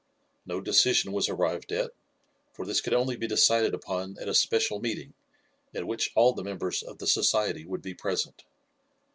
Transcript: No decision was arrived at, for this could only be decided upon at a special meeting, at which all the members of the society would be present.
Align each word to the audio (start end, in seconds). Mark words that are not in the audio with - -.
No 0.47 0.59
decision 0.59 1.11
was 1.11 1.29
arrived 1.29 1.71
at, 1.71 1.91
for 2.53 2.65
this 2.65 2.81
could 2.81 2.95
only 2.95 3.15
be 3.15 3.27
decided 3.27 3.75
upon 3.75 4.17
at 4.19 4.27
a 4.27 4.33
special 4.33 4.79
meeting, 4.79 5.13
at 5.75 5.85
which 5.85 6.09
all 6.15 6.33
the 6.33 6.43
members 6.43 6.81
of 6.81 6.97
the 6.97 7.05
society 7.05 7.65
would 7.67 7.83
be 7.83 7.93
present. 7.93 8.41